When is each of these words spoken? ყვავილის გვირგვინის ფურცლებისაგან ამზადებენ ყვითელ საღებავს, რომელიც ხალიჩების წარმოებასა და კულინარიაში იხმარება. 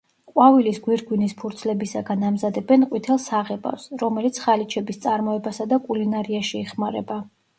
ყვავილის 0.29 0.77
გვირგვინის 0.85 1.35
ფურცლებისაგან 1.41 2.23
ამზადებენ 2.29 2.87
ყვითელ 2.93 3.21
საღებავს, 3.27 3.85
რომელიც 4.05 4.41
ხალიჩების 4.45 5.01
წარმოებასა 5.05 5.71
და 5.75 5.79
კულინარიაში 5.87 6.57
იხმარება. 6.65 7.23